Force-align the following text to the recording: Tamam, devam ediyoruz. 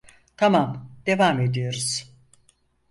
Tamam, 0.37 0.89
devam 1.05 1.39
ediyoruz. 1.41 2.11